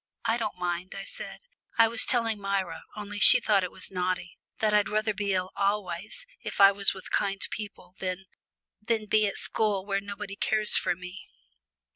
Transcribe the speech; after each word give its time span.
"I 0.25 0.37
don't 0.37 0.57
mind," 0.57 0.95
I 0.97 1.03
said. 1.03 1.41
"I 1.77 1.87
was 1.87 2.07
telling 2.07 2.39
Myra, 2.41 2.85
only 2.95 3.19
she 3.19 3.39
thought 3.39 3.63
it 3.63 3.69
was 3.71 3.91
naughty, 3.91 4.39
that 4.57 4.73
I'd 4.73 4.89
rather 4.89 5.13
be 5.13 5.31
ill 5.33 5.51
always 5.55 6.25
if 6.41 6.59
I 6.59 6.71
was 6.71 6.91
with 6.95 7.11
kind 7.11 7.39
people, 7.51 7.93
than 7.99 8.25
than 8.81 9.05
be 9.05 9.27
at 9.27 9.37
school 9.37 9.85
where 9.85 10.01
nobody 10.01 10.35
cares 10.35 10.75
for 10.75 10.95
me." 10.95 11.27